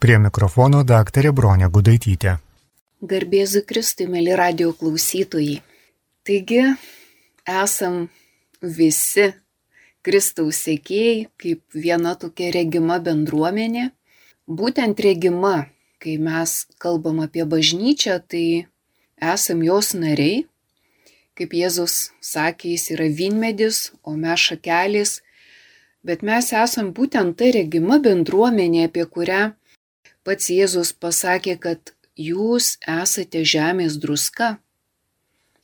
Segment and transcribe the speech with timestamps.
[0.00, 2.38] Prie mikrofono daktarė Bronė Gudaitytė.
[3.04, 5.58] Garbėzu Kristui, mėly radio klausytojai.
[6.24, 6.62] Taigi,
[7.44, 7.98] esam
[8.78, 9.26] visi
[10.00, 13.90] Kristaus sėkėjai, kaip viena tokia regima bendruomenė.
[14.48, 15.68] Būtent regima,
[16.00, 18.46] kai mes kalbam apie bažnyčią, tai
[19.20, 20.46] esam jos nariai.
[21.36, 25.18] Kaip Jėzus sakė, jis yra vynmedis, o mes šakelis.
[26.00, 29.50] Bet mes esam būtent ta regima bendruomenė, apie kurią
[30.30, 34.60] pats Jėzus pasakė, kad jūs esate žemės druska.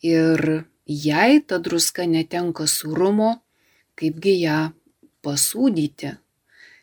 [0.02, 3.36] Ir jei ta druska netenka surumo,
[3.94, 4.58] kaipgi ją
[5.22, 6.16] pasūdyti.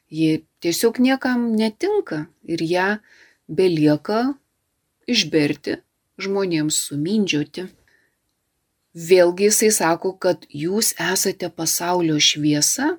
[0.08, 2.88] Ji tiesiog niekam netinka ir ją
[3.52, 4.22] belieka
[5.04, 5.82] išberti
[6.24, 7.68] žmonėms sumindžioti.
[8.96, 12.94] Vėlgi jisai sako, kad jūs esate pasaulio šviesa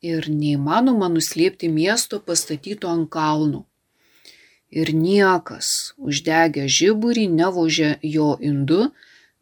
[0.00, 3.66] ir neįmanoma nuslėpti miesto pastatyto ant kalnų.
[4.70, 8.90] Ir niekas uždegę žiburį nevožė jo indu,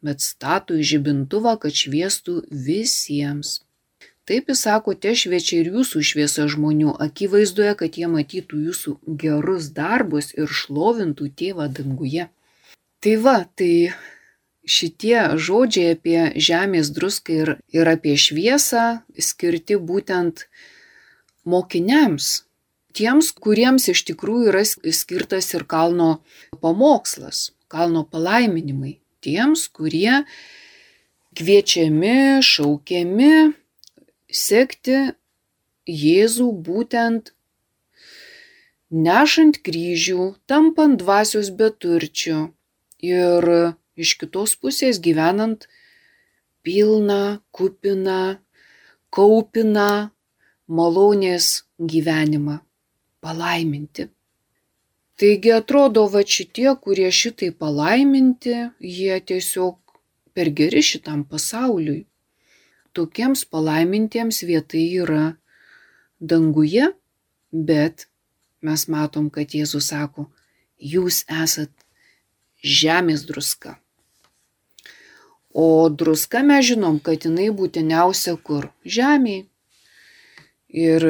[0.05, 3.61] bet statų į žibintuvą, kad šviestų visiems.
[4.29, 9.69] Taip jis sako, te šviečia ir jūsų šviesa žmonių akivaizdoje, kad jie matytų jūsų gerus
[9.77, 12.29] darbus ir šlovintų tėvą danguje.
[13.05, 13.93] Tai va, tai
[14.65, 18.87] šitie žodžiai apie žemės druską ir, ir apie šviesą
[19.29, 20.47] skirti būtent
[21.45, 22.47] mokiniams,
[22.97, 26.11] tiems, kuriems iš tikrųjų yra skirtas ir kalno
[26.63, 30.23] pamokslas, kalno palaiminimai, tiems, kurie
[31.35, 33.35] kviečiami, šaukiami
[34.31, 34.99] sekti
[35.85, 37.35] Jėzų būtent
[38.89, 42.39] nešant kryžių, tampant dvasios beturčių
[43.05, 43.49] ir
[44.01, 45.67] iš kitos pusės gyvenant
[46.65, 48.41] pilną, kupiną,
[49.13, 50.11] kaupiną
[50.69, 52.64] malonės gyvenimą,
[53.25, 54.09] palaiminti.
[55.19, 58.57] Taigi atrodo, va šitie, kurie šitai palaiminti,
[58.97, 59.79] jie tiesiog
[60.35, 62.03] per geri šitam pasauliui
[62.95, 65.25] tokiems palaimintiems vieta yra
[66.21, 66.93] danguje,
[67.51, 68.07] bet
[68.65, 70.29] mes matom, kad Jėzus sako,
[70.79, 71.73] jūs esat
[72.63, 73.77] žemės druska.
[75.55, 78.71] O druska mes žinom, kad jinai būtiniausia kur?
[78.97, 79.45] Žemėje.
[80.75, 81.05] Ir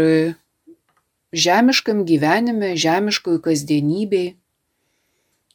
[1.34, 4.36] žemiškam gyvenime, žemiškoj kasdienybei.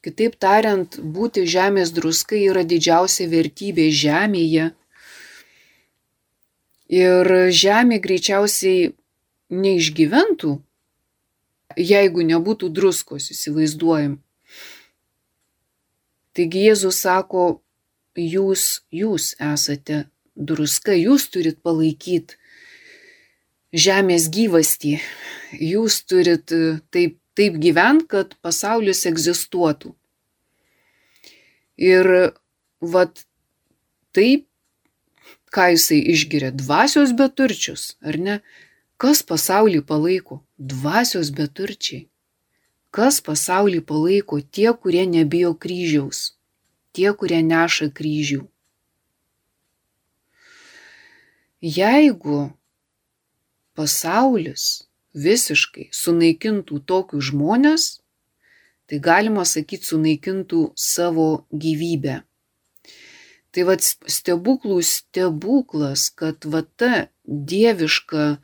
[0.04, 4.70] Kitaip tariant, būti žemės druska yra didžiausia vertybė žemėje
[6.90, 8.96] Ir žemė greičiausiai
[9.54, 10.56] neišgyventų,
[11.78, 14.16] jeigu nebūtų druskos, įsivaizduojam.
[16.34, 17.62] Taigi Jėzus sako,
[18.18, 22.39] jūs, jūs esate druska, jūs turit palaikyti
[23.74, 24.98] žemės gyvastį,
[25.54, 26.52] jūs turit
[26.94, 29.94] taip, taip gyventi, kad pasaulis egzistuotų.
[31.80, 32.34] Ir
[32.82, 33.24] vat
[34.16, 34.50] taip
[35.54, 38.36] ką jisai išgiria dvasios beturčius, ar ne?
[39.00, 40.42] Kas pasaulį palaiko?
[40.60, 42.10] Dvasios beturčiai.
[42.92, 44.42] Kas pasaulį palaiko?
[44.42, 46.36] Tie, kurie nebijo kryžiaus.
[46.92, 48.44] Tie, kurie neša kryžių.
[51.64, 52.40] Jeigu
[53.80, 54.68] pasaulis
[55.16, 57.86] visiškai sunaikintų tokius žmonės,
[58.90, 62.22] tai galima sakyti sunaikintų savo gyvybę.
[63.50, 68.38] Tai vad stebuklų stebuklas, kad va ta dieviška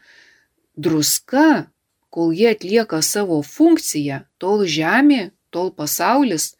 [0.77, 1.69] druska,
[2.09, 6.55] kol jie atlieka savo funkciją, tol žemė, tol pasaulis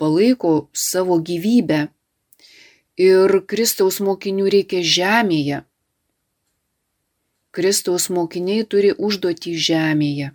[0.00, 1.86] palaiko savo gyvybę.
[2.98, 5.62] Ir Kristaus mokinių reikia žemėje.
[7.52, 10.32] Kristaus mokiniai turi užduoti žemėje.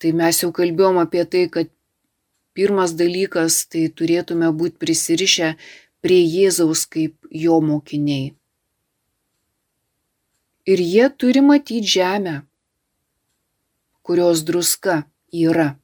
[0.00, 1.68] Tai mes jau kalbėjom apie tai, kad
[2.52, 5.48] Pirmas dalykas- tai turėtume būti prisirišę
[6.04, 7.14] prie Jėzaus kaip
[7.44, 8.34] jo mokiniai.
[10.66, 12.34] Ir jie turi matyti žemę,
[14.04, 15.78] kurios druska yra.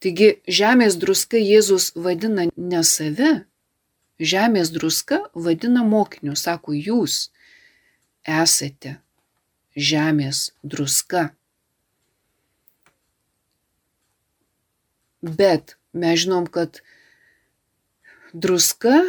[0.00, 3.32] Taigi žemės druska Jėzus vadina ne save,
[4.20, 7.30] žemės druska vadina mokiniu, sako jūs
[8.26, 8.98] esate
[9.76, 11.30] žemės druska.
[15.22, 16.80] Bet mes žinom, kad
[18.32, 19.04] druska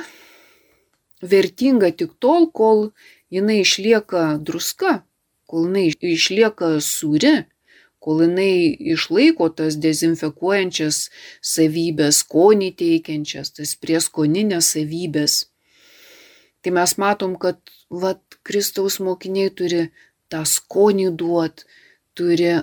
[1.21, 2.91] vertinga tik tol, kol
[3.33, 5.01] jinai išlieka druska,
[5.49, 7.45] kol jinai išlieka sūri,
[8.03, 11.07] kol jinai išlaiko tas dezinfekuojančias
[11.53, 15.39] savybės, skonį teikiančias, tas prieskoninės savybės.
[16.63, 17.59] Tai mes matom, kad
[17.91, 19.87] vat, Kristaus mokiniai turi
[20.31, 21.65] tą skonį duot,
[22.17, 22.53] turi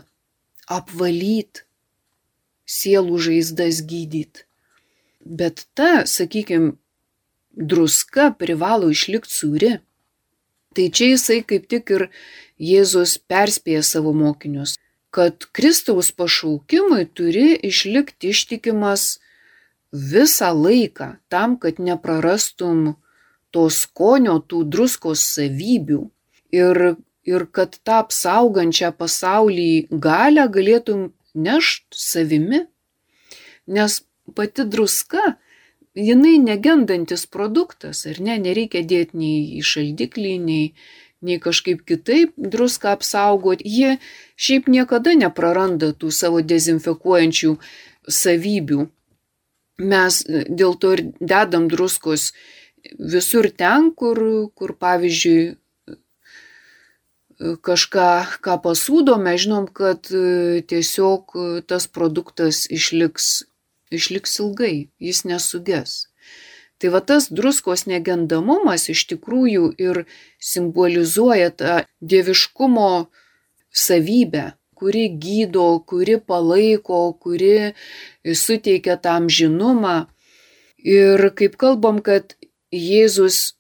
[0.70, 1.64] apvalyti,
[2.70, 4.46] sielų žaizdas gydyti.
[5.20, 6.74] Bet ta, sakykime,
[7.52, 9.72] druska privalo išlikti sūri.
[10.76, 12.06] Tai čia jisai kaip tik ir
[12.60, 14.76] Jėzus perspėja savo mokinius,
[15.10, 19.16] kad Kristaus pašaukimui turi išlikti ištikimas
[19.90, 22.94] visą laiką tam, kad neprarastum
[23.54, 26.00] to skonio, tų druskos savybių
[26.54, 26.80] ir,
[27.26, 32.64] ir kad tą apsaugančią pasaulį galę galėtum nešt savimi.
[33.70, 34.00] Nes
[34.34, 35.36] pati druska,
[35.94, 40.64] jinai negendantis produktas, ar ne, nereikia dėti nei į šaldiklį, nei,
[41.22, 43.66] nei kažkaip kitaip druską apsaugoti.
[43.66, 43.98] Jie
[44.36, 47.56] šiaip niekada nepraranda tų savo dezinfekuojančių
[48.08, 48.86] savybių.
[49.80, 52.32] Mes dėl to ir dedam druskos
[52.98, 54.20] visur ten, kur,
[54.54, 55.56] kur pavyzdžiui,
[57.64, 58.08] kažką,
[58.44, 61.38] ką pasūdome, žinom, kad tiesiog
[61.68, 63.30] tas produktas išliks
[63.90, 66.06] išliks ilgai, jis nesuges.
[66.80, 70.04] Tai va tas druskos negendamumas iš tikrųjų ir
[70.40, 73.10] simbolizuoja tą dieviškumo
[73.68, 74.46] savybę,
[74.78, 77.74] kuri gydo, kuri palaiko, kuri
[78.24, 80.06] suteikia tam žinumą.
[80.80, 82.32] Ir kaip kalbam, kad
[82.70, 83.56] Jėzus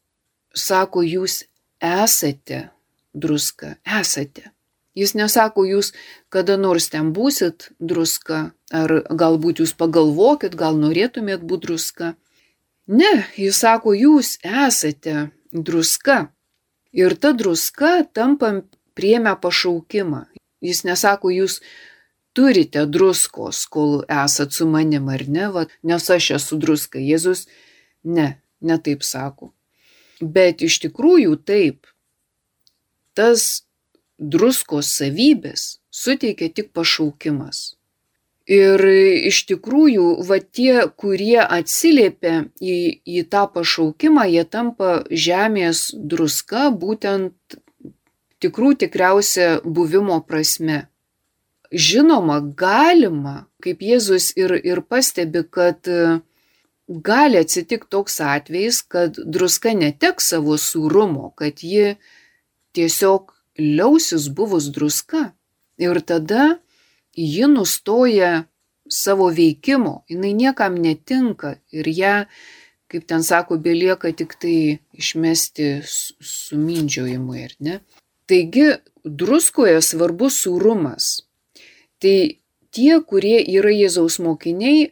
[0.54, 1.44] sako, jūs
[1.82, 2.70] esate
[3.14, 4.50] druska, esate.
[4.94, 5.92] Jis nesako, jūs
[6.30, 12.14] kada nors ten būsit druska, ar galbūt jūs pagalvokit, gal norėtumėt būti druska.
[12.90, 16.30] Ne, jis sako, jūs esate druska.
[16.92, 18.64] Ir ta druska tampam
[18.98, 20.26] priemę pašaukimą.
[20.60, 21.60] Jis nesako, jūs
[22.34, 26.98] turite druskos, kol esat su manim ar ne, va, nes aš esu druska.
[26.98, 27.46] Jėzus
[28.04, 29.52] ne, ne taip sako.
[30.20, 31.86] Bet iš tikrųjų taip.
[33.16, 33.64] Tas
[34.20, 37.74] druskos savybės suteikia tik pašaukimas.
[38.50, 38.82] Ir
[39.30, 47.60] iš tikrųjų, va tie, kurie atsiliepia į, į tą pašaukimą, jie tampa žemės druska būtent
[48.42, 50.88] tikrų tikriausia buvimo prasme.
[51.70, 55.86] Žinoma, galima, kaip Jėzus ir, ir pastebi, kad
[56.90, 61.94] gali atsitikti toks atvejis, kad druska neteks savo sūrumo, kad ji
[62.74, 65.30] tiesiog liausis buvus druska
[65.78, 66.58] ir tada
[67.14, 68.44] ji nustoja
[68.90, 72.14] savo veikimo, jinai niekam netinka ir ją,
[72.90, 77.80] kaip ten sako, belieka tik tai išmesti sumindžiojimui, ar ne?
[78.26, 78.66] Taigi,
[79.04, 81.10] druskoje svarbus sūrumas.
[82.02, 82.16] Tai
[82.74, 84.90] tie, kurie yra Jėzaus mokiniai,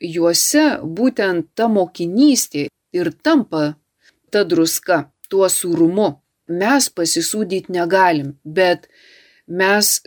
[0.00, 3.76] juose būtent ta mokinystė ir tampa
[4.30, 6.10] ta druska, tuo sūrumu
[6.50, 8.88] mes pasisūdyti negalim, bet
[9.46, 10.00] mes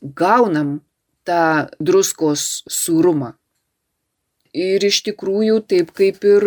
[0.00, 0.78] gaunam
[1.24, 3.34] tą druskos sūrumą.
[4.52, 6.46] Ir iš tikrųjų, taip kaip ir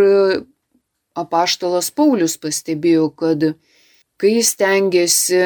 [1.18, 3.54] apaštalas Paulius pastebėjo, kad
[4.22, 5.42] kai jis tengiasi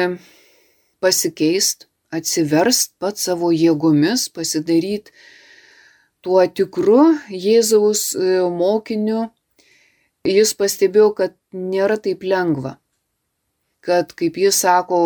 [1.00, 5.12] pasikeist, atsiverst pat savo jėgomis, pasidaryti
[6.26, 8.08] tuo tikru Jėzaus
[8.50, 9.28] mokiniu,
[10.26, 12.74] jis pastebėjo, kad nėra taip lengva
[13.86, 15.00] kad, kaip jis sako,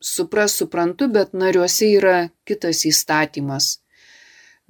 [0.00, 2.16] supras suprantu, bet nariuose yra
[2.48, 3.78] kitas įstatymas.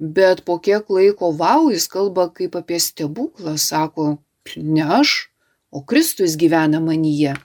[0.01, 4.15] Bet po kiek laiko vau, jis kalba kaip apie stebuklą, sako,
[4.57, 5.13] ne aš,
[5.71, 7.35] o Kristus gyvena manyje.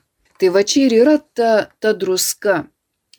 [0.41, 2.65] Tai va čia ir yra ta, ta druska.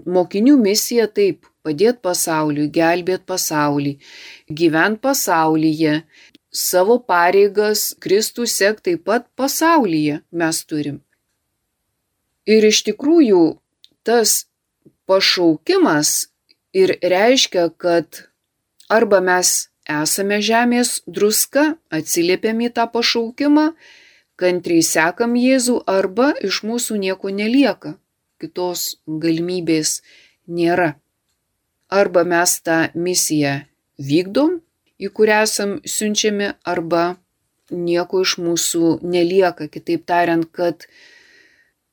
[0.05, 3.93] Mokinių misija taip- padėti pasauliui, gelbėti pasaulį,
[4.61, 5.97] gyventi pasaulyje,
[6.57, 11.01] savo pareigas Kristų sek taip pat pasaulyje mes turim.
[12.47, 13.41] Ir iš tikrųjų
[14.07, 14.45] tas
[15.07, 16.29] pašaukimas
[16.73, 18.23] ir reiškia, kad
[18.89, 23.71] arba mes esame žemės druska, atsiliepiam į tą pašaukimą,
[24.39, 27.95] kantriai sekam Jėzų, arba iš mūsų nieko nelieka,
[28.39, 30.01] kitos galimybės
[30.47, 30.95] nėra.
[31.89, 33.61] Arba mes tą misiją
[33.97, 34.57] vykdom,
[34.99, 37.15] į kurią esam siunčiami, arba
[37.71, 39.69] nieko iš mūsų nelieka.
[39.71, 40.87] Kitaip tariant, kad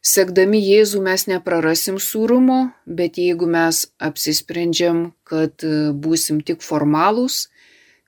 [0.05, 7.47] Sekdami Jėzų mes neprarasim sūrumo, bet jeigu mes apsisprendžiam, kad e, būsim tik formalūs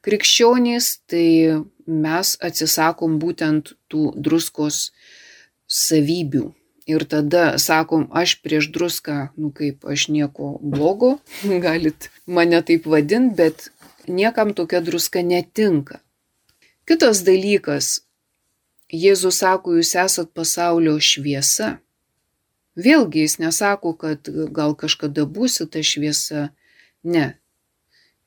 [0.04, 4.90] krikščionys, tai mes atsisakom būtent tų druskos
[5.66, 6.50] savybių.
[6.86, 11.16] Ir tada sakom, aš prieš druską, nu kaip aš nieko blogo,
[11.64, 13.70] galit mane taip vadinti, bet
[14.06, 16.00] niekam tokia druska netinka.
[16.86, 18.06] Kitas dalykas,
[18.86, 21.80] Jėzus sako, jūs esat pasaulio šviesa.
[22.78, 26.50] Vėlgi jis nesako, kad gal kažkada būsi ta šviesa.
[27.02, 27.32] Ne.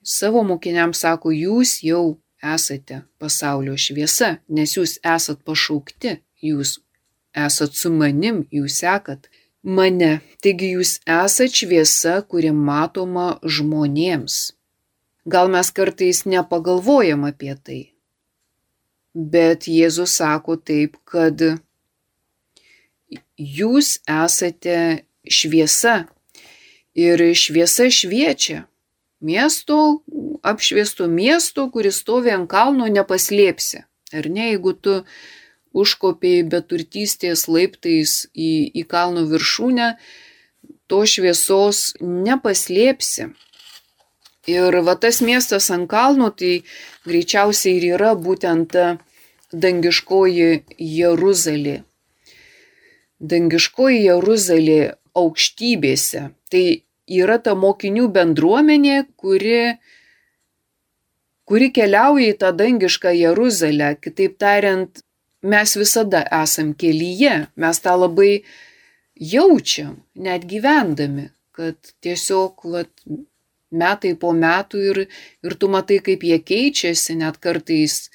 [0.04, 6.80] Savo mokiniams sako, jūs jau esate pasaulio šviesa, nes jūs esat pašaukti, jūs
[7.36, 9.30] esat su manim, jūs sekat
[9.64, 10.20] mane.
[10.44, 14.40] Taigi jūs esat šviesa, kuri matoma žmonėms.
[15.30, 17.82] Gal mes kartais nepagalvojam apie tai.
[19.14, 21.42] Bet Jėzus sako taip, kad
[23.36, 26.06] jūs esate šviesa
[26.96, 28.66] ir šviesa šviečia.
[29.20, 30.02] Miesto,
[30.48, 33.84] apšviesto miesto, kuris stovi ant kalno, nepaslėpsi.
[34.16, 34.94] Ar ne, jeigu tu
[35.74, 39.92] užkopiai beturtystės laiptais į, į kalno viršūnę,
[40.90, 43.30] to šviesos nepaslėpsi.
[44.50, 46.64] Ir va tas miestas ant kalno, tai
[47.06, 48.86] greičiausiai ir yra būtent ta
[49.54, 51.84] dangiškoji Jeruzalė.
[53.20, 54.80] Dangiškoji Jeruzalė
[55.18, 56.30] aukštybėse.
[56.50, 56.64] Tai
[57.10, 59.76] yra ta mokinių bendruomenė, kuri,
[61.50, 63.96] kuri keliauja į tą dangišką Jeruzalę.
[64.02, 65.04] Kitaip tariant,
[65.42, 68.44] mes visada esam kelyje, mes tą labai
[69.16, 72.92] jaučiam, net gyvendami, kad tiesiog vat,
[73.72, 75.00] metai po metų ir,
[75.46, 78.10] ir tu matai, kaip jie keičiasi, net kartais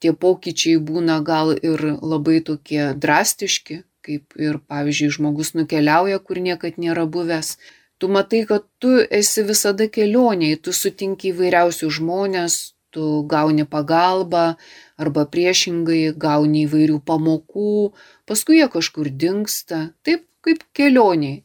[0.00, 6.80] tie pokyčiai būna gal ir labai tokie drastiški, kaip ir pavyzdžiui žmogus nukeliauja, kur niekad
[6.80, 7.56] nėra buvęs.
[8.00, 12.60] Tu matai, kad tu esi visada kelioniai, tu sutinki įvairiausių žmonės,
[12.90, 14.54] tu gauni pagalbą
[15.00, 17.92] arba priešingai gauni įvairių pamokų,
[18.28, 21.42] paskui jie kažkur dinksta, taip kaip kelioniai.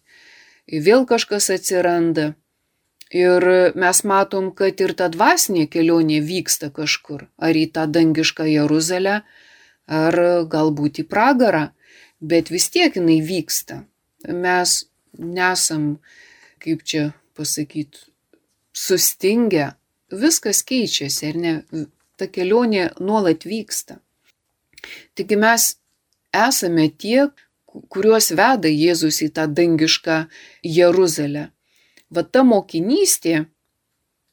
[0.65, 2.33] Vėl kažkas atsiranda.
[3.15, 3.45] Ir
[3.77, 9.19] mes matom, kad ir ta dvasinė kelionė vyksta kažkur, ar į tą dangišką Jeruzalę,
[9.85, 10.17] ar
[10.49, 11.69] galbūt į pragarą,
[12.19, 13.83] bet vis tiek jinai vyksta.
[14.25, 14.87] Mes
[15.21, 15.99] nesam,
[16.59, 18.09] kaip čia pasakyti,
[18.73, 19.75] sustingę,
[20.11, 21.53] viskas keičiasi, ar ne,
[22.17, 23.99] ta kelionė nuolat vyksta.
[25.15, 25.71] Taigi mes
[26.35, 27.27] esame tie,
[27.91, 30.21] kuriuos veda Jėzus į tą dangišką
[30.63, 31.49] Jeruzalę
[32.15, 33.45] va ta mokinystė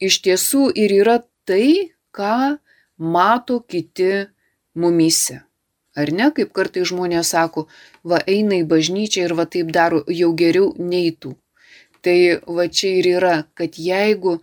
[0.03, 2.59] iš tiesų ir yra tai, ką
[2.99, 4.29] mato kiti
[4.75, 5.43] mumyse.
[5.93, 7.67] Ar ne, kaip kartai žmonės sako,
[8.09, 11.35] va eina į bažnyčią ir va taip daro, jau geriau neitų.
[12.03, 12.19] Tai
[12.57, 14.41] va čia ir yra, kad jeigu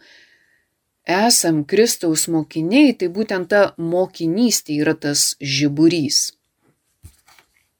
[1.10, 6.20] esam Kristaus mokiniai, tai būtent ta mokinystė yra tas žiburys.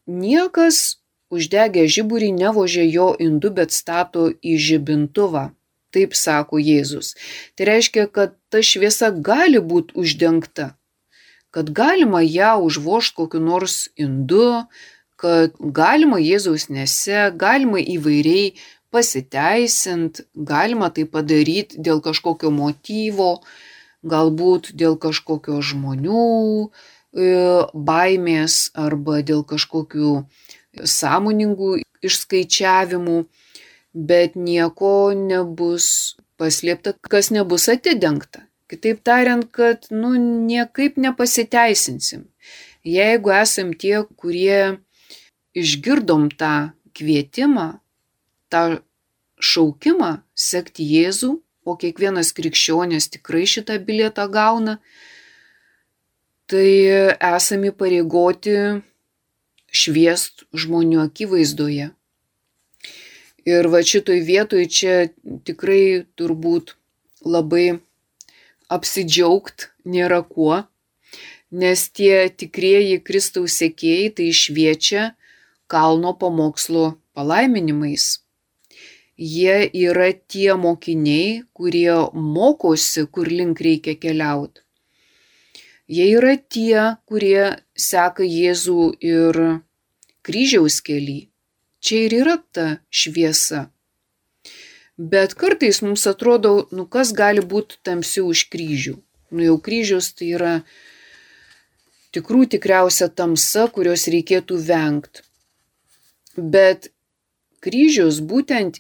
[0.10, 0.98] Niekas
[1.30, 5.52] uždegę žiburį nevožė jo indu, bet stato į žibintuvą.
[5.94, 7.16] Taip sako Jėzus.
[7.58, 10.76] Tai reiškia, kad ta šviesa gali būti uždengta,
[11.50, 14.66] kad galima ją užvošti kokiu nors indu,
[15.18, 18.54] kad galima Jėzaus nese, galima įvairiai
[18.94, 23.32] pasiteisint, galima tai padaryti dėl kažkokio motyvo,
[24.04, 26.24] galbūt dėl kažkokio žmonių
[26.66, 26.70] e,
[27.74, 30.14] baimės arba dėl kažkokių
[30.86, 33.20] sąmoningų išskaičiavimų,
[33.94, 38.46] bet nieko nebus paslėpta, kas nebus atidengta.
[38.70, 40.14] Kitaip tariant, kad nu,
[40.46, 42.28] niekaip nepasiteisinsim.
[42.86, 44.78] Jeigu esam tie, kurie
[45.58, 47.80] išgirdom tą kvietimą,
[48.52, 48.82] tą
[49.40, 51.32] šaukimą sekti Jėzų,
[51.70, 54.80] o kiekvienas krikščionis tikrai šitą bilietą gauna,
[56.50, 56.70] tai
[57.30, 58.56] esame pareigoti
[59.70, 61.92] šviest žmonių akivaizdoje.
[63.50, 64.96] Ir va šitoj vietoj čia
[65.48, 66.76] tikrai turbūt
[67.26, 67.80] labai
[68.70, 70.64] apsidžiaugt nėra kuo,
[71.50, 75.06] nes tie tikrieji Kristaus sėkėjai tai šviečia
[75.70, 78.20] kalno pamokslo palaiminimais.
[79.20, 84.64] Jie yra tie mokiniai, kurie mokosi, kur link reikia keliauti.
[85.92, 89.42] Jie yra tie, kurie seka Jėzų ir
[90.24, 91.20] kryžiaus keli.
[91.84, 93.68] Čia ir yra ta šviesa.
[94.96, 98.98] Bet kartais mums atrodo, nu kas gali būti tamsiau už kryžių.
[99.36, 100.54] Nu jau kryžius tai yra
[102.16, 105.24] tikrų tikriausia tamsa, kurios reikėtų vengti.
[106.36, 106.92] Bet
[107.64, 108.80] kryžius būtent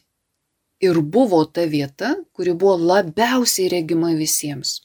[0.79, 4.79] ir buvo ta vieta, kuri buvo labiausiai regima visiems.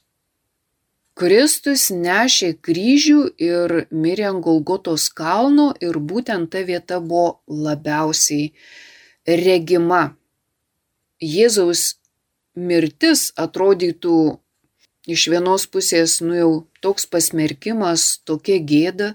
[1.15, 8.51] Kristus nešė kryžių ir mirė ant Golgotos kalno ir būtent ta vieta buvo labiausiai
[9.45, 10.17] regima.
[11.23, 11.85] Jėzaus
[12.59, 14.17] mirtis atrodytų
[15.07, 16.51] iš vienos pusės, nu jau
[16.83, 19.15] toks pasmerkimas, tokia gėda,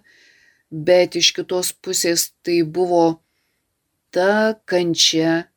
[0.71, 3.19] bet iš kitos pusės tai buvo
[4.15, 5.49] ta kančia,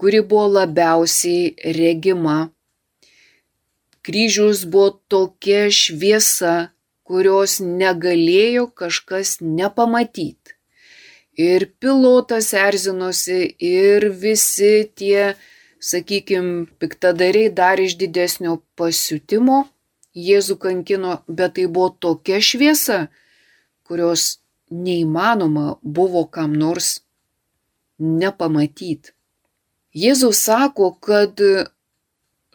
[0.00, 2.38] kuri buvo labiausiai regima
[4.02, 6.54] kryžius buvo tokia šviesa,
[7.04, 10.56] kurios negalėjo kažkas nepamatyti.
[11.40, 15.34] Ir pilotas erzinosi, ir visi tie,
[15.90, 19.66] sakykime, piktadariai dar iš didesnio pasiutimo
[20.10, 22.96] Jėzų kankino, bet tai buvo tokia šviesa,
[23.86, 24.40] kurios
[24.74, 26.96] neįmanoma buvo kam nors
[28.02, 29.14] nepamatyti.
[29.96, 31.40] Jėzus sako, kad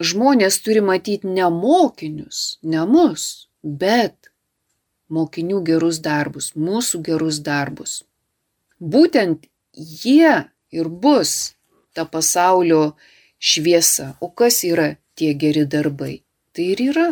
[0.00, 4.30] žmonės turi matyti ne mokinius, ne mus, bet
[5.12, 8.02] mokinių gerus darbus, mūsų gerus darbus.
[8.80, 11.56] Būtent jie ir bus
[11.94, 12.96] ta pasaulio
[13.38, 14.16] šviesa.
[14.20, 16.22] O kas yra tie geri darbai?
[16.52, 17.08] Tai ir yra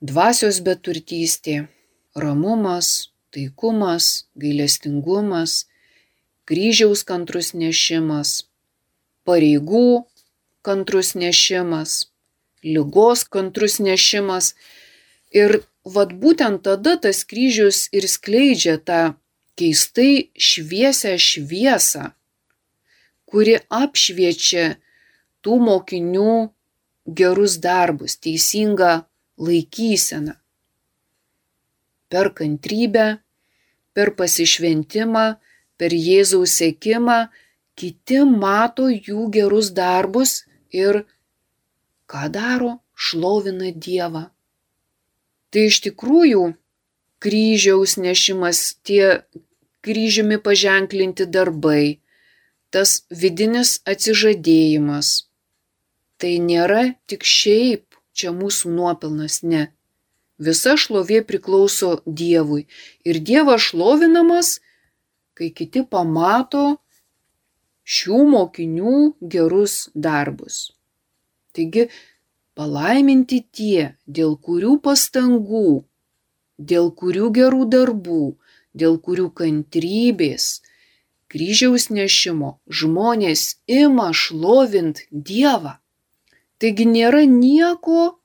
[0.00, 1.68] dvasios beturtystė,
[2.16, 5.66] ramumas, taikumas, gailestingumas,
[6.48, 8.49] kryžiaus kantrus nešimas,
[9.30, 10.04] pareigų
[10.66, 12.10] kantrus nešimas,
[12.66, 14.54] lygos kantrus nešimas.
[15.30, 19.02] Ir vad būtent tada tas kryžius ir skleidžia tą
[19.60, 22.10] keistai šviesę šviesą,
[23.30, 24.64] kuri apšviečia
[25.44, 26.34] tų mokinių
[27.20, 29.04] gerus darbus, teisingą
[29.40, 30.34] laikyseną.
[32.10, 33.06] Per kantrybę,
[33.94, 35.26] per pasišventimą,
[35.78, 37.20] per Jėzaus sėkimą,
[37.80, 40.42] kiti mato jų gerus darbus
[40.82, 41.04] ir
[42.10, 44.26] ką daro, šlovina Dievą.
[45.50, 46.42] Tai iš tikrųjų
[47.24, 49.22] kryžiaus nešimas, tie
[49.84, 52.00] kryžiumi paženklinti darbai,
[52.70, 55.12] tas vidinis atsižadėjimas.
[56.20, 59.70] Tai nėra tik šiaip čia mūsų nuopelnas, ne.
[60.40, 62.66] Visa šlovė priklauso Dievui
[63.04, 64.58] ir Dievas šlovinamas,
[65.36, 66.80] kai kiti pamato
[67.96, 68.96] šių mokinių
[69.34, 70.58] gerus darbus.
[71.56, 71.88] Taigi,
[72.58, 75.82] palaiminti tie, dėl kurių pastangų,
[76.72, 78.24] dėl kurių gerų darbų,
[78.76, 80.60] dėl kurių kantrybės,
[81.30, 85.76] kryžiaus nešimo žmonės ima šlovint Dievą.
[86.60, 88.20] Taigi nėra nieko,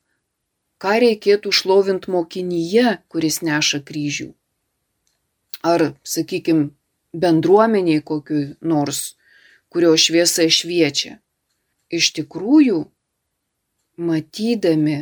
[0.81, 4.33] ką reikėtų šlovint mokinyje, kuris neša kryžių.
[5.65, 6.69] Ar, sakykime,
[7.15, 9.14] bendruomeniai kokiu nors,
[9.75, 11.17] kurio šviesa šviečia.
[11.91, 12.77] Iš tikrųjų,
[13.99, 15.01] matydami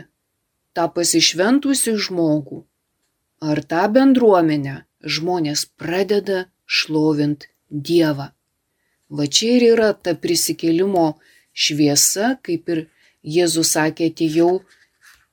[0.74, 2.64] tą pasišventusi žmogų
[3.46, 8.32] ar tą bendruomenę, žmonės pradeda šlovint Dievą.
[9.14, 11.08] Va čia ir yra ta prisikėlimo
[11.54, 12.86] šviesa, kaip ir
[13.24, 14.64] Jėzus sakė, atėjau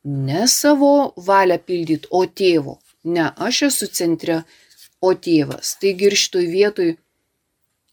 [0.05, 2.77] ne savo valią pildyti, o tėvo.
[3.09, 4.43] Ne aš esu centre,
[5.01, 5.79] o tėvas.
[5.81, 6.91] Taigi ir šitoj vietoj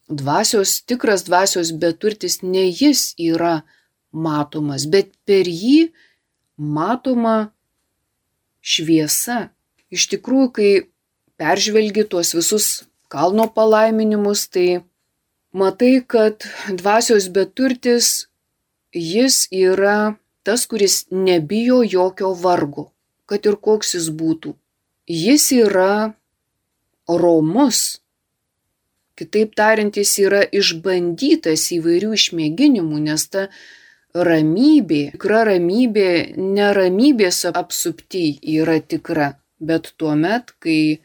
[0.08, 3.62] dvasios, tikras dvasios beturtis ne jis yra
[4.12, 5.90] matomas, bet per jį
[6.56, 7.50] matoma
[8.60, 9.48] šviesa.
[9.92, 10.70] Iš tikrųjų, kai
[11.40, 12.66] peržvelgi tuos visus
[13.08, 14.82] kalno palaiminimus, tai
[15.56, 18.28] matai, kad dvasios beturtis
[18.92, 22.92] Jis yra tas, kuris nebijo jokio vargo,
[23.26, 24.54] kad ir koks jis būtų.
[25.06, 26.14] Jis yra
[27.08, 28.00] romus.
[29.18, 33.48] Kitaip tariant, jis yra išbandytas įvairių išmėginimų, nes ta
[34.14, 41.02] ramybė, tikra ramybė, neramybės apsupti yra tikra, bet tuo met, kai,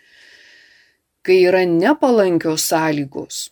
[1.26, 3.48] kai yra nepalankios sąlygos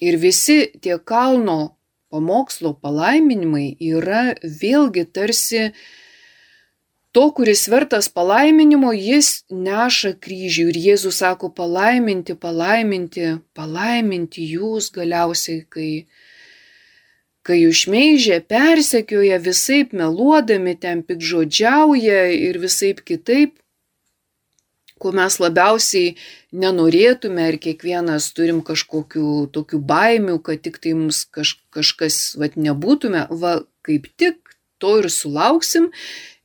[0.00, 1.76] ir visi tie kalno
[2.12, 5.70] pamokslo palaiminimai yra vėlgi tarsi
[7.16, 15.62] to, kuris vertas palaiminimo, jis neša kryžių ir Jėzus sako palaiminti, palaiminti, palaiminti jūs galiausiai,
[15.72, 15.90] kai,
[17.40, 23.56] kai šmeižė, persekioja visaip meluodami, ten pikžodžiauja ir visaip kitaip,
[25.00, 26.12] ko mes labiausiai
[26.52, 33.24] nenorėtume ir kiekvienas turim kažkokių tokių baimių, kad tik tai mums kaž, kažkas vat, nebūtume,
[33.40, 35.94] va kaip tik to ir sulauksim.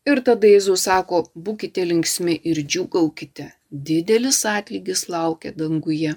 [0.09, 6.15] Ir tada Jėzus sako, būkite linksmi ir džiugaukite, didelis atlygis laukia danguje.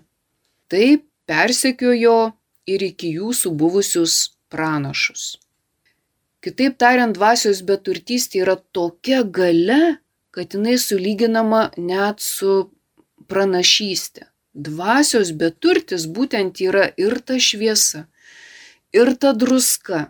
[0.72, 2.32] Taip persekiojo
[2.66, 4.16] ir iki jūsų buvusius
[4.48, 5.34] pranašus.
[6.44, 9.98] Kitaip tariant, dvasios beturtystė yra tokia gale,
[10.32, 12.70] kad jinai sulyginama net su
[13.28, 14.26] pranašystė.
[14.54, 18.06] Dvasios beturtis būtent yra ir ta šviesa,
[18.96, 20.06] ir ta druska.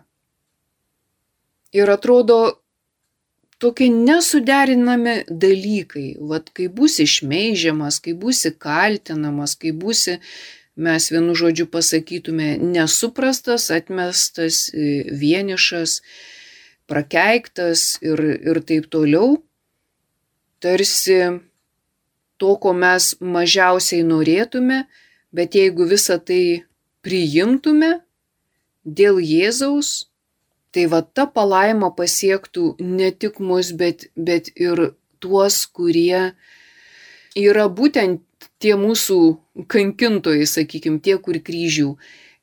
[1.75, 2.39] Ir atrodo
[3.65, 10.19] tokie nesuderinami dalykai, vad kai būsi išmeižiamas, kai būsi kaltinamas, kai būsi,
[10.77, 14.67] mes vienu žodžiu pasakytume, nesuprastas, atmestas,
[15.23, 15.97] vienišas,
[16.91, 19.39] prakeiktas ir, ir taip toliau.
[20.61, 21.19] Tarsi
[22.37, 24.83] to, ko mes mažiausiai norėtume,
[25.33, 26.65] bet jeigu visą tai
[27.05, 27.95] priimtume
[28.85, 30.11] dėl Jėzaus,
[30.75, 34.81] tai va ta palaima pasiektų ne tik mus, bet, bet ir
[35.23, 36.35] tuos, kurie
[37.39, 39.19] yra būtent tie mūsų
[39.71, 41.95] kankintojai, sakykime, tie, kur kryžių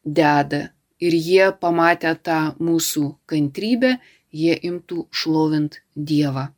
[0.05, 0.71] deda.
[1.03, 3.97] Ir jie pamatę tą mūsų kantrybę,
[4.33, 6.49] jie imtų šlovint Dievą.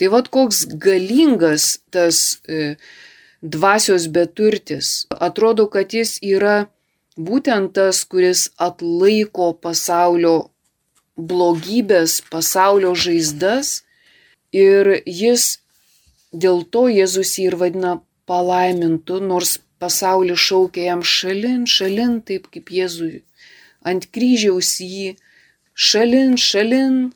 [0.00, 2.74] Tai vad koks galingas tas e,
[3.42, 5.04] dvasios beturtis.
[5.12, 6.64] Atrodo, kad jis yra
[7.20, 10.51] būtent tas, kuris atlaiko pasaulio
[11.16, 13.82] blogybės, pasaulio žaizdas
[14.52, 15.58] ir jis
[16.32, 17.92] dėl to Jėzus jį ir vadina
[18.28, 23.22] palaimintų, nors pasaulis šaukia jam šalin, šalin, taip kaip Jėzui
[23.84, 25.16] ant kryžiaus jį
[25.74, 27.12] šalin, šalin.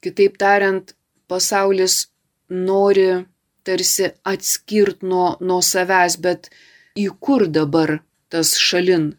[0.00, 0.94] Kitaip tariant,
[1.28, 2.08] pasaulis
[2.48, 3.26] nori
[3.64, 6.48] tarsi atskirt nuo, nuo savęs, bet
[6.96, 8.00] į kur dabar
[8.32, 9.12] tas šalin?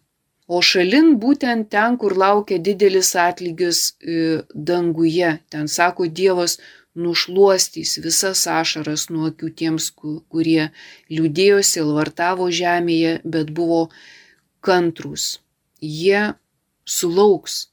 [0.52, 5.30] O šalin būtent ten, kur laukia didelis atlygis e, danguje.
[5.54, 6.58] Ten sako Dievas,
[6.96, 10.72] nušuostys visas ašaras nuo akių tiems, kurie
[11.16, 13.86] liūdėjo, silvartavo žemėje, bet buvo
[14.68, 15.40] kantrus.
[15.80, 16.34] Jie
[16.84, 17.68] sulauks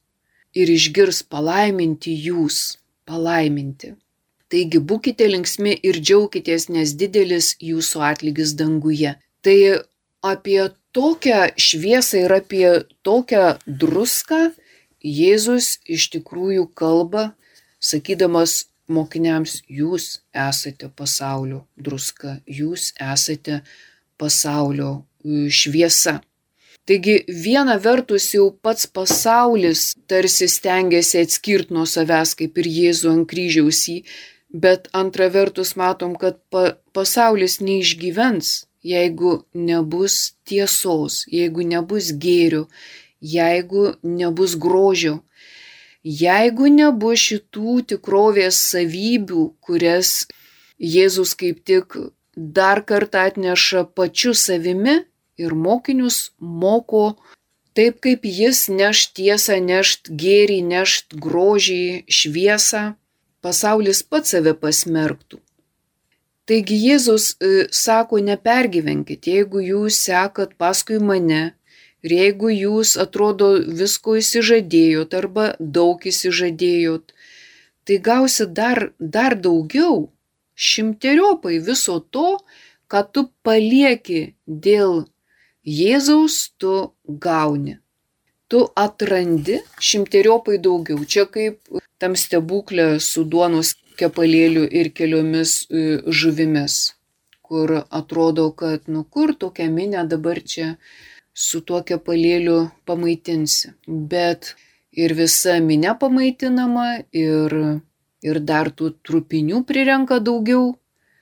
[0.55, 3.95] ir išgirs palaiminti jūs, palaiminti.
[4.49, 9.17] Taigi būkite linksmi ir džiaukitės, nes didelis jūsų atlygis danguje.
[9.45, 9.57] Tai
[10.21, 12.67] apie tokią šviesą ir apie
[13.03, 14.49] tokią druską
[14.99, 17.31] Jėzus iš tikrųjų kalba,
[17.79, 23.61] sakydamas mokiniams, jūs esate pasaulio druska, jūs esate
[24.19, 26.19] pasaulio e, šviesa.
[26.89, 33.29] Taigi viena vertus jau pats pasaulis tarsi stengiasi atskirti nuo savęs, kaip ir Jėzų ant
[33.29, 33.99] kryžiaus jį,
[34.49, 42.67] bet antra vertus matom, kad pa pasaulis neišgyvens, jeigu nebus tiesos, jeigu nebus gėrio,
[43.21, 45.19] jeigu nebus grožio,
[46.03, 50.27] Jeigu nebus šitų tikrovės savybių, kurias
[50.79, 51.97] Jėzus kaip tik
[52.35, 55.03] dar kartą atneša pačiu savimi
[55.35, 57.19] ir mokinius moko
[57.75, 62.95] taip, kaip jis neš tiesą, nešt gėrį, nešt grožį, šviesą,
[63.43, 65.43] pasaulis pats save pasmerktų.
[66.49, 71.43] Taigi Jėzus e, sako, nepergyvenkit, jeigu jūs sekat paskui mane,
[71.99, 77.11] Ir jeigu jūs atrodo visko įsižadėjot arba daug įsižadėjot,
[77.83, 80.07] tai gausit dar, dar daugiau,
[80.55, 82.37] šimteriopai viso to,
[82.87, 85.03] ką tu palieki dėl
[85.67, 87.77] Jėzaus, tu gauni.
[88.49, 91.03] Tu atrandi šimteriopai daugiau.
[91.03, 91.59] Čia kaip
[92.01, 95.83] tam stebuklė su duonos kepalėliu ir keliomis e,
[96.21, 96.79] žuvimis,
[97.45, 100.73] kur atrodo, kad nu kur tokia minė dabar čia
[101.33, 102.57] su tuo kepalėliu
[102.89, 103.73] pamaitinsi.
[103.87, 104.53] Bet
[104.91, 107.55] ir visa minė pamaitinama ir,
[108.25, 110.73] ir dar tų trupinių prirenka daugiau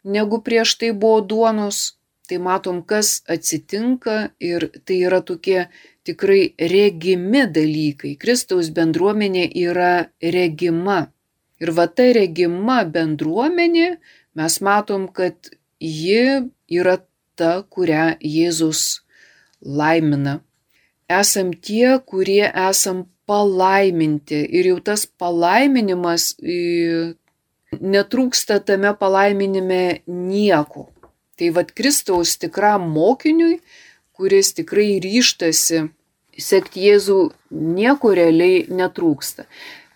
[0.03, 1.93] negu prieš tai buvo duonos.
[2.27, 5.69] Tai matom, kas atsitinka ir tai yra tokie
[6.03, 8.17] tikrai regimi dalykai.
[8.19, 11.05] Kristaus bendruomenė yra regima.
[11.63, 13.87] Ir va ta regima bendruomenė,
[14.37, 15.49] mes matom, kad
[15.81, 16.97] ji yra
[17.37, 19.01] ta, kurią Jėzus
[19.61, 20.39] laimina.
[21.07, 26.33] Esam tie, kurie esam palaiminti ir jau tas palaiminimas
[27.95, 30.87] netrūksta tame palaiminime nieko.
[31.37, 33.59] Tai vad Kristaus tikram mokiniui,
[34.17, 35.83] kuris tikrai ryštasi
[36.37, 37.19] sekti Jėzų,
[37.51, 39.45] nieko realiai netrūksta.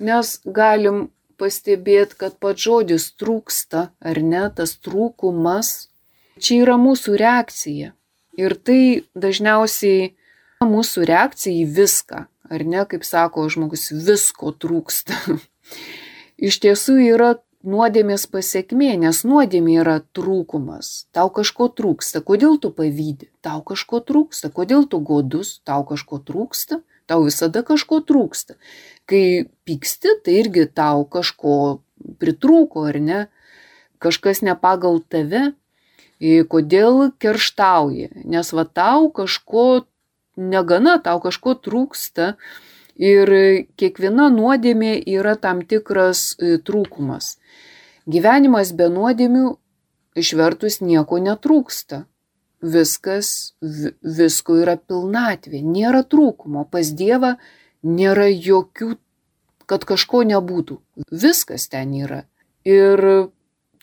[0.02, 1.08] Nes galim
[1.42, 5.74] pastebėti, kad pats žodis trūksta ar ne, tas trūkumas,
[6.40, 7.94] čia yra mūsų reakcija.
[8.40, 8.82] Ir tai
[9.18, 10.14] dažniausiai
[10.64, 15.18] mūsų reakcija į viską, ar ne, kaip sako žmogus, visko trūksta.
[16.48, 17.34] Iš tiesų yra
[17.68, 21.08] nuodėmės pasiekmė, nes nuodėmė yra trūkumas.
[21.14, 23.30] Tau kažko trūksta, kodėl tu pavydė?
[23.46, 25.60] Tau kažko trūksta, kodėl tu godus?
[25.68, 28.56] Tau kažko trūksta, tau visada kažko trūksta.
[29.10, 31.84] Kai pyksti, tai irgi tau kažko
[32.22, 33.22] pritrūko, ar ne?
[34.02, 35.52] Kažkas ne pagal tave,
[36.22, 39.86] kodėl kerštauji, nes va tau kažko
[40.38, 42.36] negana, tau kažko trūksta
[43.02, 43.32] ir
[43.78, 47.38] kiekviena nuodėmė yra tam tikras trūkumas.
[48.10, 49.58] Gyvenimas be nuodėmių
[50.18, 52.06] išvertus nieko netrūksta.
[52.62, 53.54] Viskas,
[54.06, 56.68] visko yra pilnatvė, nėra trūkumo.
[56.70, 57.36] Pas Dievą
[57.82, 58.96] nėra jokių
[59.72, 60.80] kad kažko nebūtų.
[61.12, 62.26] Viskas ten yra.
[62.68, 63.00] Ir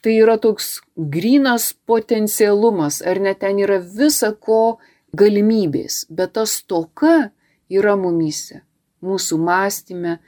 [0.05, 4.79] tai yra toks grinas potencialumas, ar net ten yra visa ko
[5.17, 7.31] galimybės, bet tas toka
[7.73, 8.61] yra mumyse,
[9.05, 10.19] mūsų mąstymė,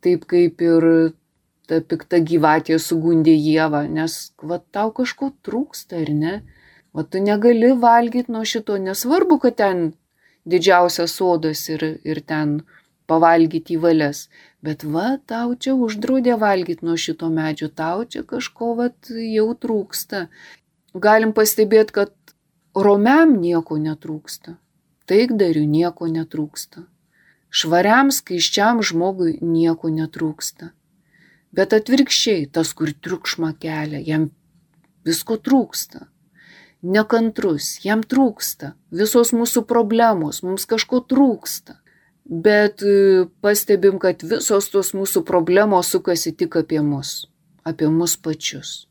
[0.00, 0.86] taip kaip ir
[1.68, 6.34] ta pikta gyvatė sugundė Jėvą, nes va tau kažko trūksta, ar ne?
[6.92, 9.92] O tu negali valgyti nuo šito, nesvarbu, kad ten
[10.50, 12.60] didžiausias sodas ir, ir ten
[13.10, 14.24] pavalgyti į valias,
[14.62, 18.88] bet va tau čia uždraudė valgyti nuo šito medžio, tau čia kažko va
[19.34, 20.26] jau trūksta.
[21.06, 22.34] Galim pastebėti, kad
[22.74, 24.56] romiam nieko netrūksta,
[25.10, 26.86] taikdarių nieko netrūksta,
[27.50, 30.72] švariam skaiščiam žmogui nieko netrūksta.
[31.54, 34.30] Bet atvirkščiai, tas, kur triukšmą kelia, jam
[35.06, 36.06] visko trūksta
[36.82, 41.78] nekantrus, jam trūksta, visos mūsų problemos, mums kažko trūksta.
[42.30, 47.26] Bet e, pastebim, kad visos tos mūsų problemos sukasi tik apie mus,
[47.66, 48.86] apie mus pačius.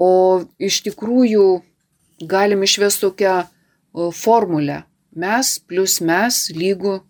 [0.00, 1.44] O iš tikrųjų
[2.24, 3.34] galim išvesti tokią
[4.16, 4.82] formulę.
[5.14, 7.02] Mes plus mes lygu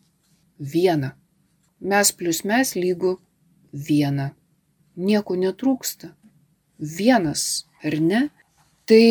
[0.59, 1.14] viena.
[1.81, 3.19] Mes plus mes lygu
[3.73, 4.33] viena.
[4.97, 6.12] Nieko netrūksta.
[6.79, 8.29] Vienas, ar ne?
[8.85, 9.05] Tai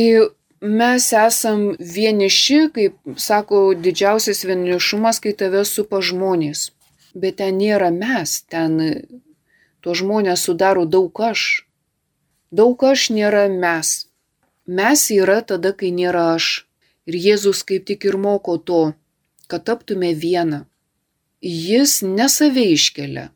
[0.64, 6.72] mes esam vieniši, kaip sako, didžiausias vienišumas, kai tave supa žmonės.
[7.14, 8.80] Bet ten nėra mes, ten
[9.84, 11.68] to žmonės sudaro daug aš.
[12.52, 14.08] Daug aš nėra mes.
[14.66, 16.66] Mes yra tada, kai nėra aš.
[17.06, 18.94] Ir Jėzus kaip tik ir moko to,
[19.52, 20.64] kad taptume vieną.
[21.44, 23.28] Jis ne save iškelia,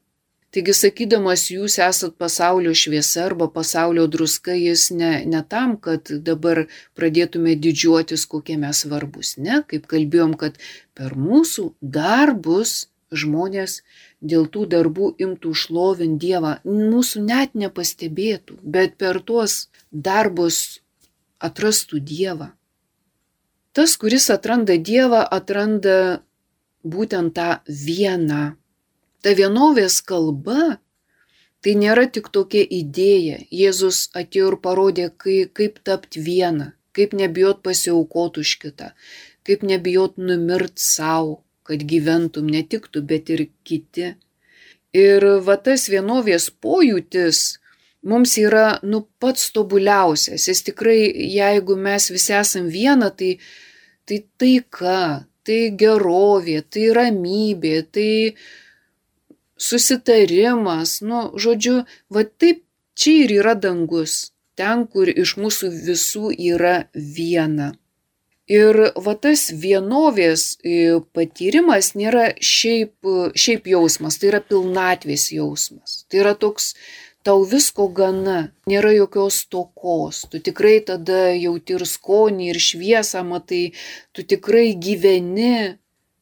[0.58, 6.63] Taigi sakydamas, jūs esat pasaulio šviesa arba pasaulio druska, jis ne, ne tam, kad dabar
[6.98, 9.36] pradėtume didžiuotis, kokie mes svarbus.
[9.38, 10.58] Ne, kaip kalbėjom, kad
[10.98, 11.67] per mūsų
[12.00, 12.74] darbus
[13.13, 13.84] žmonės
[14.17, 20.80] dėl tų darbų imtų šlovinti Dievą, mūsų net nepastebėtų, bet per tuos darbus
[21.38, 22.56] atrastų Dievą.
[23.78, 26.24] Tas, kuris atranda Dievą, atranda
[26.82, 28.56] būtent tą vieną
[29.23, 30.77] Ta vienovės kalba
[31.65, 33.41] tai nėra tik tokia idėja.
[33.51, 38.93] Jėzus atėjo ir parodė, kai, kaip tapti vieną, kaip nebijot pasiaukoti už kitą,
[39.47, 44.13] kaip nebijot numirt savo, kad gyventum ne tik tu, bet ir kiti.
[44.95, 47.60] Ir va tas vienovės pojūtis
[48.08, 50.47] mums yra nu pats tobuliausias.
[50.47, 50.99] Jis tikrai,
[51.34, 53.36] jeigu mes visi esam viena, tai
[54.08, 58.12] tai taika, tai gerovė, tai ramybė, tai
[59.58, 61.82] susitarimas, nu, žodžiu,
[62.13, 62.63] va taip
[62.98, 67.74] čia ir yra dangus, ten, kur iš mūsų visų yra viena.
[68.48, 72.96] Ir va tas vienovės e, patyrimas nėra šiaip,
[73.36, 76.06] šiaip jausmas, tai yra pilnatvės jausmas.
[76.08, 76.70] Tai yra toks,
[77.28, 83.65] tau visko gana, nėra jokios tokos, tu tikrai tada jauti ir skonį, ir šviesą matai,
[84.15, 85.76] tu tikrai gyveni.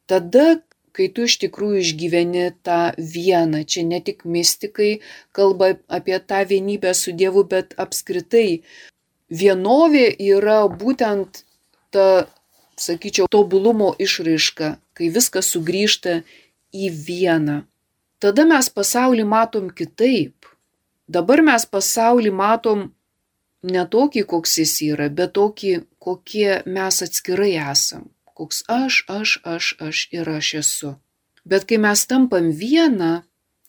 [0.09, 0.47] Tada,
[0.95, 3.63] kai tu iš tikrųjų išgyveni tą vieną.
[3.67, 5.01] Čia ne tik mystikai
[5.35, 8.63] kalba apie tą vienybę su Dievu, bet apskritai
[9.29, 11.43] vienovė yra būtent
[11.91, 12.07] ta,
[12.79, 16.21] sakyčiau, tobulumo išraiška, kai viskas sugrįžta
[16.71, 17.61] į vieną.
[18.23, 20.47] Tada mes pasaulį matom kitaip.
[21.11, 22.87] Dabar mes pasaulį matom
[23.67, 29.65] ne tokį, koks jis yra, bet tokį, kokie mes atskirai esam koks aš, aš, aš,
[29.79, 30.91] aš ir aš esu.
[31.45, 33.23] Bet kai mes tampam vieną,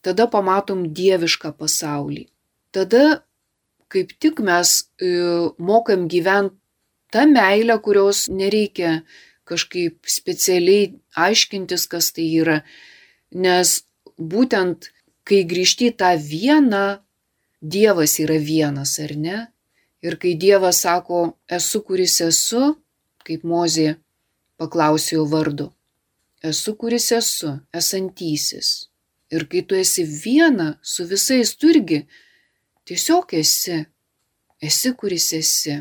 [0.04, 2.26] tada pamatom dievišką pasaulį.
[2.74, 3.22] Tada
[3.92, 5.10] kaip tik mes e,
[5.58, 6.56] mokam gyventi
[7.14, 9.02] tą meilę, kurios nereikia
[9.46, 12.58] kažkaip specialiai aiškintis, kas tai yra.
[13.30, 13.82] Nes
[14.18, 14.90] būtent
[15.26, 17.02] kai grįžti tą vieną,
[17.66, 19.38] Dievas yra vienas, ar ne?
[20.04, 22.76] Ir kai Dievas sako, esu kuris esu,
[23.26, 23.96] kaip Mozė
[24.58, 25.70] paklausiau vardu.
[26.42, 28.88] Esu kuris esu, esantysis.
[29.34, 32.04] Ir kai tu esi viena su visais turgi,
[32.86, 33.84] tiesiog esi.
[34.62, 35.76] Esi kuris esi.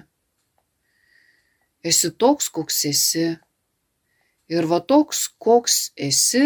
[1.85, 3.27] Esi toks, koks esi.
[4.49, 6.45] Ir va toks, koks esi,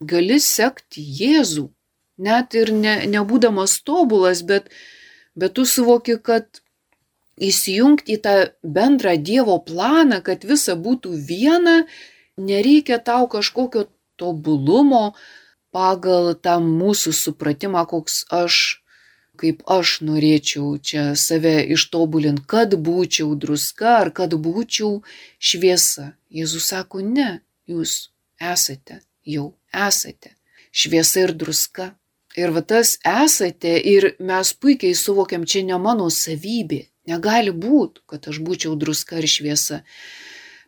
[0.00, 1.68] gali sekti Jėzų.
[2.24, 4.70] Net ir ne, nebūdamas tobulas, bet,
[5.34, 6.62] bet tu suvoki, kad
[7.40, 11.84] įsijungti į tą bendrą Dievo planą, kad visa būtų viena,
[12.36, 15.14] nereikia tau kažkokio tobulumo
[15.74, 18.60] pagal tą mūsų supratimą, koks aš,
[19.40, 25.02] kaip aš norėčiau čia save ištobulinti, kad būčiau druska ar kad būčiau
[25.38, 26.14] šviesa.
[26.30, 30.34] Jėzus sako, ne, jūs esate, jau esate.
[30.74, 31.92] Šviesa ir druska.
[32.34, 36.82] Ir va tas esate ir mes puikiai suvokiam, čia ne mano savybė.
[37.10, 39.82] Negali būti, kad aš būčiau druska ar šviesa.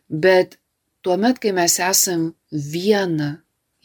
[0.07, 0.59] Bet
[1.01, 3.37] tuomet, kai mes esam viena,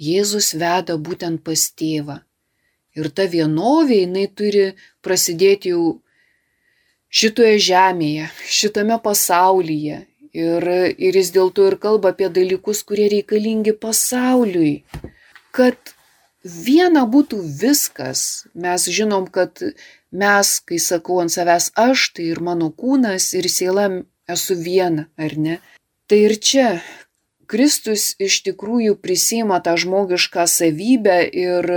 [0.02, 2.22] Jėzus veda būtent pas tėvą.
[2.98, 4.64] Ir ta vienovė, jinai turi
[5.04, 6.00] prasidėti jau
[7.12, 10.02] šitoje žemėje, šitame pasaulyje.
[10.32, 14.82] Ir, ir jis dėl to ir kalba apie dalykus, kurie reikalingi pasauliui.
[15.52, 15.94] Kad
[16.42, 18.46] viena būtų viskas.
[18.54, 19.60] Mes žinom, kad
[20.12, 23.88] mes, kai sakau ant savęs aš, tai ir mano kūnas, ir siela
[24.28, 25.58] esu viena, ar ne?
[26.08, 26.68] Tai ir čia
[27.52, 31.68] Kristus iš tikrųjų prisima tą žmogišką savybę ir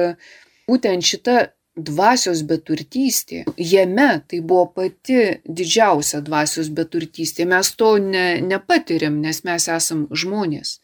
[0.70, 1.38] būtent šita
[1.76, 7.46] dvasios beturtystė, jame tai buvo pati didžiausia dvasios beturtystė.
[7.52, 10.80] Mes to ne, nepatiriam, nes mes esam žmonės.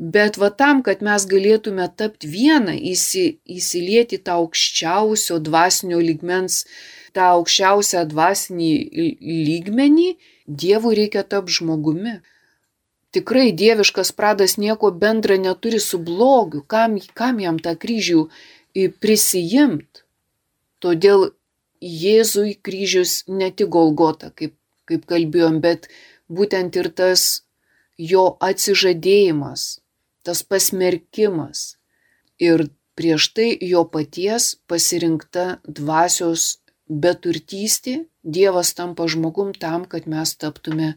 [0.00, 6.62] Bet va tam, kad mes galėtume tapti vieną, įsi, įsilieti tą aukščiausio dvasinio lygmens,
[7.12, 8.70] tą aukščiausią dvasinį
[9.48, 10.10] lygmenį,
[10.50, 12.16] Dievui reikia tapti žmogumi.
[13.14, 18.24] Tikrai dieviškas pradas nieko bendra neturi su blogiu, kam, kam jam tą kryžių
[19.02, 20.02] prisijimt.
[20.82, 21.28] Todėl
[21.80, 24.56] Jėzui kryžius ne tik Golgota, kaip,
[24.88, 25.86] kaip kalbėjom, bet
[26.28, 27.44] būtent ir tas
[27.96, 29.79] jo atsižadėjimas,
[30.26, 31.76] tas pasmerkimas
[32.40, 40.90] ir prieš tai jo paties pasirinkta dvasios beturtystė, Dievas tampa žmogum tam, kad mes taptume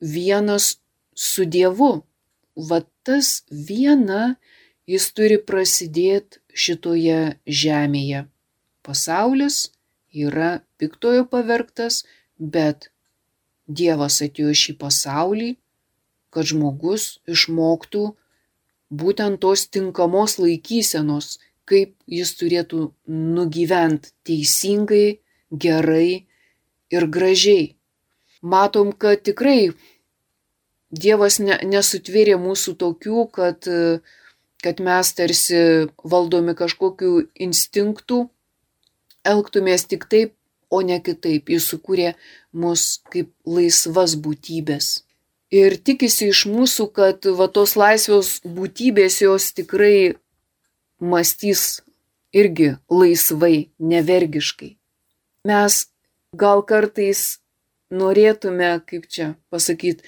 [0.00, 0.78] vienas
[1.14, 2.04] su Dievu.
[2.56, 4.36] Va tas viena,
[4.88, 8.24] jis turi prasidėti šitoje žemėje.
[8.86, 9.58] Pasaulis
[10.14, 12.04] yra piktojo pavergtas,
[12.38, 12.88] bet
[13.66, 15.50] Dievas atėjo šį pasaulį,
[16.34, 18.04] kad žmogus išmoktų
[19.02, 25.20] būtent tos tinkamos laikysenos, kaip jis turėtų nugyventi teisingai,
[25.50, 26.26] gerai
[26.92, 27.74] ir gražiai.
[28.42, 29.74] Matom, kad tikrai
[30.94, 33.66] Dievas ne, nesutvėrė mūsų tokių, kad
[34.64, 35.58] kad mes tarsi
[36.08, 37.10] valdomi kažkokių
[37.46, 38.20] instinktų,
[39.28, 40.32] elgtumės tik taip,
[40.72, 41.50] o ne kitaip.
[41.52, 42.14] Jis sukūrė
[42.56, 45.04] mus kaip laisvas būtybės.
[45.52, 50.16] Ir tikisi iš mūsų, kad va tos laisvos būtybės jos tikrai
[51.00, 51.82] mąstys
[52.34, 54.74] irgi laisvai, nevergiškai.
[55.44, 55.80] Mes
[56.34, 57.38] gal kartais
[57.94, 60.02] norėtume, kaip čia pasakyti,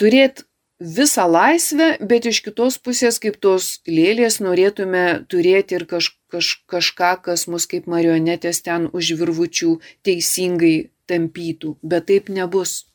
[0.00, 6.52] turėti visą laisvę, bet iš kitos pusės, kaip tos lėlės, norėtume turėti ir kaž, kaž,
[6.70, 12.86] kažką, kas mus kaip marionetės ten už virvučių teisingai tampytų, bet taip nebus.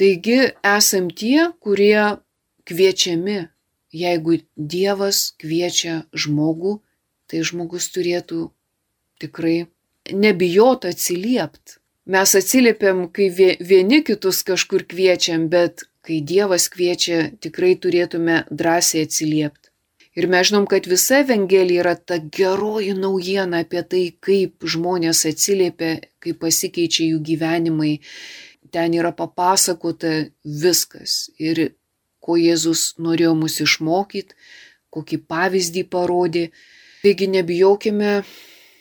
[0.00, 2.16] Taigi esam tie, kurie
[2.64, 3.40] kviečiami,
[3.92, 6.78] jeigu Dievas kviečia žmogų,
[7.28, 8.46] tai žmogus turėtų
[9.20, 9.68] tikrai
[10.08, 11.76] nebijot atsiliepti.
[12.10, 19.68] Mes atsiliepiam, kai vieni kitus kažkur kviečiam, bet kai Dievas kviečia, tikrai turėtume drąsiai atsiliepti.
[20.18, 26.00] Ir mes žinom, kad visa Evangelija yra ta geroji naujiena apie tai, kaip žmonės atsiliepia,
[26.24, 27.92] kaip pasikeičia jų gyvenimai.
[28.70, 30.12] Ten yra papasakota
[30.44, 31.30] viskas.
[31.38, 31.74] Ir
[32.20, 34.36] ko Jėzus norėjo mus išmokyti,
[34.94, 36.50] kokį pavyzdį parodė.
[37.02, 38.20] Taigi nebijokime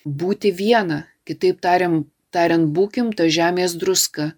[0.05, 1.05] būti viena.
[1.25, 4.33] Kitaip tariant, tariant būkim ta žemės druska.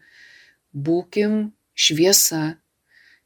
[0.71, 2.61] Būkim šviesa,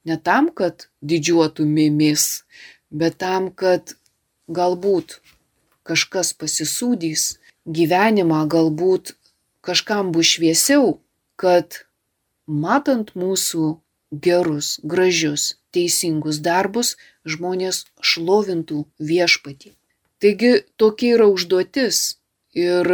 [0.06, 2.46] Ne tam, kad didžiuotumėmės,
[2.94, 3.96] bet tam, kad
[4.46, 5.18] galbūt
[5.86, 7.24] kažkas pasisūdys
[7.66, 9.16] gyvenimą, galbūt
[9.66, 11.00] kažkam bus šviesiau,
[11.42, 11.82] kad
[12.48, 13.80] matant mūsų
[14.12, 19.74] gerus, gražius, teisingus darbus, žmonės šlovintų viešpatį.
[20.22, 22.18] Taigi tokia yra užduotis
[22.56, 22.88] ir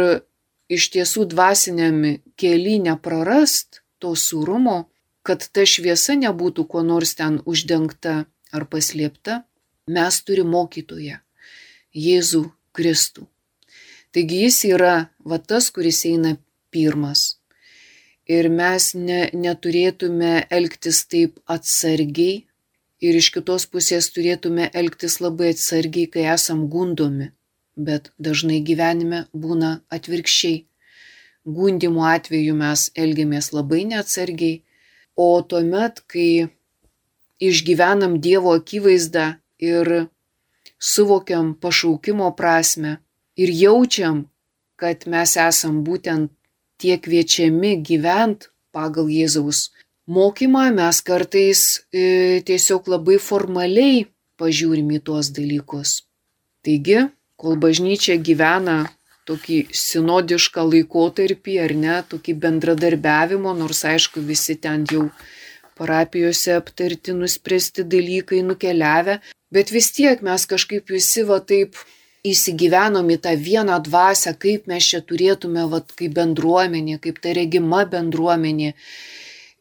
[0.72, 4.88] iš tiesų dvasiniame keli neprarast to sūrumo,
[5.22, 9.44] kad ta šviesa nebūtų kuo nors ten uždengta ar paslėpta,
[9.86, 11.20] mes turime mokytoją-
[12.06, 12.42] Jėzų
[12.74, 13.28] Kristų.
[14.12, 16.36] Taigi jis yra va tas, kuris eina
[16.70, 17.41] pirmas.
[18.30, 22.44] Ir mes ne, neturėtume elgtis taip atsargiai
[23.02, 27.32] ir iš kitos pusės turėtume elgtis labai atsargiai, kai esam gundomi.
[27.76, 30.66] Bet dažnai gyvenime būna atvirkščiai.
[31.42, 34.60] Gundimo atveju mes elgiamės labai neatsargiai
[35.16, 36.48] O tuomet, kai
[37.40, 39.26] išgyvenam Dievo akivaizdą
[39.60, 40.08] ir
[40.78, 42.96] suvokiam pašaukimo prasme
[43.36, 44.24] ir jaučiam,
[44.76, 46.32] kad mes esam būtent
[46.82, 49.70] tie kviečiami gyvent pagal Jėzaus
[50.06, 51.60] mokymą, mes kartais
[51.92, 54.06] e, tiesiog labai formaliai
[54.40, 56.02] pažiūrim į tuos dalykus.
[56.66, 57.06] Taigi,
[57.38, 58.82] kol bažnyčia gyvena
[59.28, 65.08] tokį sinodišką laikotarpį, ar ne, tokį bendradarbiavimo, nors aišku visi ten jau
[65.78, 69.20] parapijose aptarti, nuspręsti dalykai nukeliavę,
[69.54, 71.78] bet vis tiek mes kažkaip visi va taip
[72.22, 77.82] įsigyvenom į tą vieną dvasę, kaip mes čia turėtume, va, kaip bendruomenė, kaip ta regima
[77.94, 78.72] bendruomenė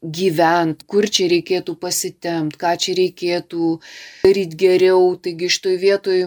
[0.01, 3.71] gyvent, kur čia reikėtų pasitemti, ką čia reikėtų
[4.25, 5.15] daryti geriau.
[5.17, 6.21] Taigi šitoj vietoj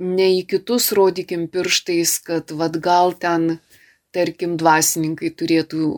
[0.00, 3.58] ne į kitus rodykim pirštais, kad vad gal ten,
[4.14, 5.92] tarkim, dvasininkai turėtų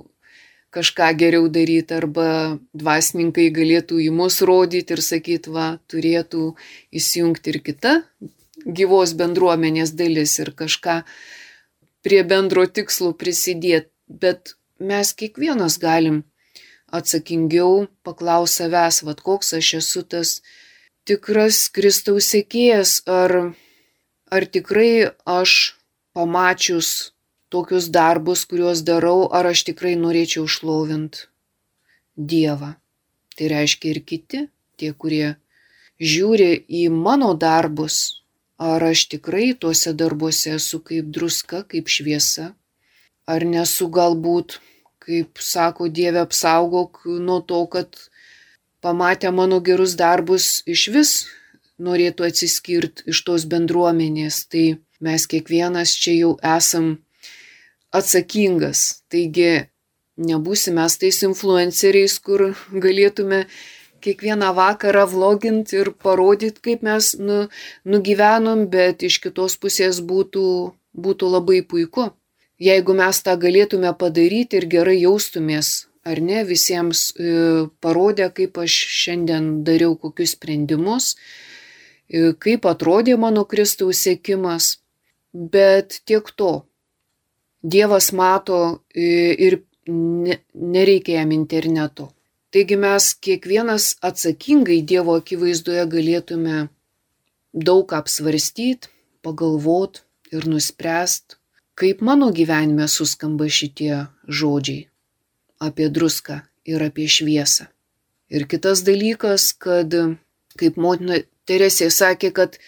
[0.73, 2.29] kažką geriau daryti arba
[2.73, 6.55] dvasininkai galėtų į mus rodyti ir sakyti, va, turėtų
[6.97, 7.99] įsijungti ir kita
[8.67, 11.03] gyvos bendruomenės dalis ir kažką
[12.03, 13.91] prie bendro tikslo prisidėti.
[14.13, 16.25] Bet mes kiekvienas galim
[16.93, 20.33] atsakingiau paklausyti savęs, vad koks aš esu tas
[21.09, 23.55] tikras Kristaus sėkėjas, ar
[24.33, 25.75] ar tikrai aš
[26.13, 27.13] pamačius
[27.53, 31.27] tokius darbus, kuriuos darau, ar aš tikrai norėčiau šlovint
[32.17, 32.75] Dievą.
[33.37, 34.41] Tai reiškia ir kiti,
[34.77, 35.37] tie, kurie
[36.01, 38.22] žiūri į mano darbus,
[38.63, 42.53] ar aš tikrai tuose darbuose esu kaip druska, kaip šviesa,
[43.27, 44.59] ar nesu galbūt,
[45.03, 47.99] kaip sako Dieve, apsaugok nuo to, kad
[48.83, 51.13] pamatę mano gerus darbus iš vis
[51.83, 54.65] norėtų atsiskirti iš tos bendruomenės, tai
[55.03, 56.95] mes kiekvienas čia jau esam
[57.91, 59.03] atsakingas.
[59.11, 59.67] Taigi
[60.23, 63.47] nebūsime tais influenceriais, kur galėtume
[64.05, 67.47] kiekvieną vakarą vlogint ir parodyti, kaip mes nu,
[67.85, 70.49] nugyvenom, bet iš kitos pusės būtų,
[70.93, 72.11] būtų labai puiku.
[72.63, 77.33] Jeigu mes tą galėtume padaryti ir gerai jaustumės, ar ne, visiems e,
[77.83, 81.15] parodė, kaip aš šiandien dariau kokius sprendimus,
[82.13, 84.77] E, kaip atrodė mano Kristaus sėkimas,
[85.33, 86.53] bet tiek to.
[87.63, 88.59] Dievas mato
[88.93, 92.11] e, ir nereikia jam interneto.
[92.53, 96.57] Taigi mes kiekvienas atsakingai Dievo akivaizdoje galėtume
[97.69, 98.91] daug apsvarstyti,
[99.25, 100.03] pagalvoti
[100.37, 101.39] ir nuspręsti,
[101.81, 104.85] kaip mano gyvenime suskamba šitie žodžiai
[105.63, 107.71] apie druską ir apie šviesą.
[108.33, 109.97] Ir kitas dalykas, kad
[110.61, 112.61] kaip motina Teresė sakė, kad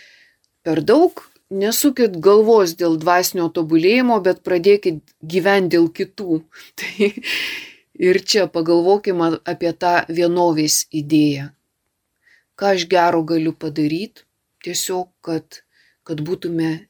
[0.66, 1.20] per daug
[1.52, 6.40] nesukit galvos dėl dvasinio tobulėjimo, bet pradėkit gyventi dėl kitų.
[6.80, 7.12] Tai
[7.94, 11.50] ir čia pagalvokime apie tą vienovės idėją.
[12.58, 14.26] Ką aš gero galiu padaryti,
[14.62, 15.62] tiesiog, kad,
[16.06, 16.86] kad būtume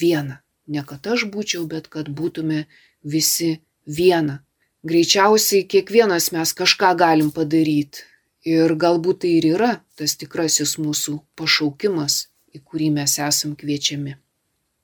[0.00, 0.40] viena.
[0.66, 2.64] Ne kad aš būčiau, bet kad būtume
[3.04, 4.40] visi viena.
[4.84, 8.04] Greičiausiai kiekvienas mes kažką galim padaryti
[8.44, 14.18] Ir galbūt tai ir yra tas tikrasis mūsų pašaukimas, į kurį mes esam kviečiami.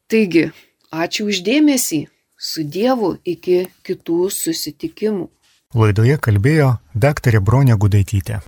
[0.08, 0.46] Taigi,
[0.88, 1.98] ačiū uždėmesį,
[2.40, 5.28] su Dievu iki kitų susitikimų.
[5.70, 6.68] Laidoje kalbėjo
[6.98, 8.40] daktarė Bronė Gudaitytė.